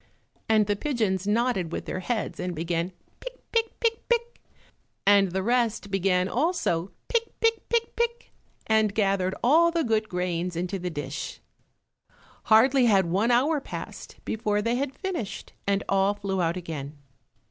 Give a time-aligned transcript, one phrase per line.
[0.49, 4.39] And the pigeons nodded with their heads and began pick, pick, pick, pick,
[5.05, 8.31] and the rest began also pick, pick, pick, pick,
[8.65, 11.39] and gathered all the good grains into the dish.
[12.45, 16.97] Hardly had one hour passed before they had finished, and all flew out again.